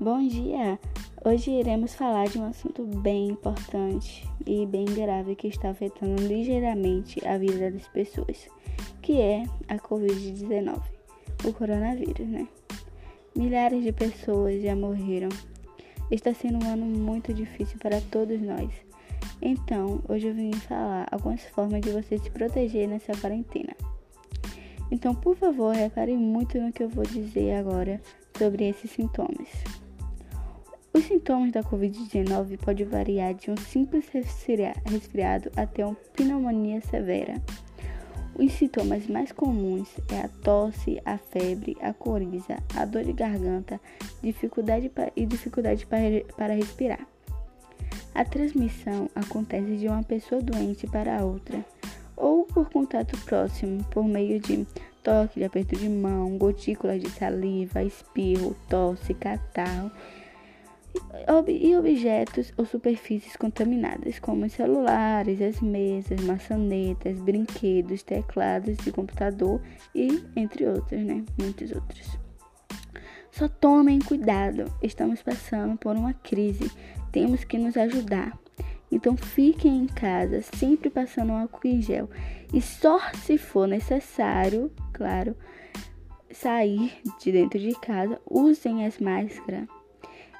[0.00, 0.78] Bom dia!
[1.24, 7.26] Hoje iremos falar de um assunto bem importante e bem grave que está afetando ligeiramente
[7.26, 8.48] a vida das pessoas,
[9.02, 10.80] que é a Covid-19,
[11.44, 12.46] o coronavírus, né?
[13.34, 15.30] Milhares de pessoas já morreram.
[16.12, 18.70] Está sendo um ano muito difícil para todos nós.
[19.42, 23.74] Então, hoje eu vim falar algumas formas de você se proteger nessa quarentena.
[24.92, 28.00] Então, por favor, repare muito no que eu vou dizer agora
[28.38, 29.48] sobre esses sintomas.
[30.98, 37.40] Os sintomas da Covid-19 podem variar de um simples resfriado até uma pneumonia severa.
[38.34, 43.80] Os sintomas mais comuns é a tosse, a febre, a coriza, a dor de garganta
[44.20, 47.06] dificuldade e dificuldade para respirar.
[48.12, 51.64] A transmissão acontece de uma pessoa doente para outra
[52.16, 54.66] ou por contato próximo, por meio de
[55.04, 59.92] toque, de aperto de mão, gotículas de saliva, espirro, tosse, catarro
[61.48, 69.60] e objetos ou superfícies contaminadas, como os celulares, as mesas, maçanetas, brinquedos, teclados de computador
[69.94, 71.24] e entre outros, né?
[71.38, 72.18] Muitos outros.
[73.30, 76.70] Só tomem cuidado, estamos passando por uma crise,
[77.12, 78.36] temos que nos ajudar.
[78.90, 82.08] Então fiquem em casa, sempre passando álcool em gel.
[82.52, 85.36] E só se for necessário, claro,
[86.30, 89.68] sair de dentro de casa, usem as máscaras.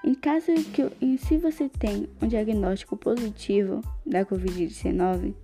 [0.08, 5.34] Em caso que se você tem um diagnóstico positivo da COVID-19,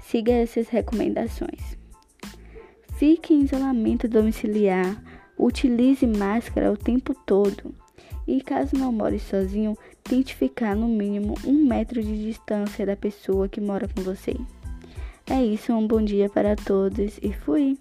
[0.00, 1.76] siga essas recomendações.
[2.94, 4.96] Fique em isolamento domiciliar,
[5.36, 7.74] utilize máscara o tempo todo.
[8.26, 13.46] E caso não more sozinho, tente ficar no mínimo um metro de distância da pessoa
[13.46, 14.34] que mora com você.
[15.28, 17.76] É isso, um bom dia para todos e fui!